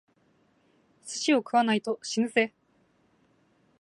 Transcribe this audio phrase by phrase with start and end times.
[1.03, 2.55] 寿司を食わないと死ぬぜ！